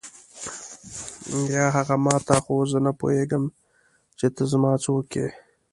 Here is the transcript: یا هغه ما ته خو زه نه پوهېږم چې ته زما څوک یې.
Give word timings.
یا 1.53 1.65
هغه 1.75 1.95
ما 2.05 2.15
ته 2.27 2.35
خو 2.43 2.55
زه 2.71 2.79
نه 2.85 2.91
پوهېږم 2.99 3.43
چې 4.17 4.27
ته 4.35 4.43
زما 4.51 4.71
څوک 4.85 5.07
یې. 5.19 5.27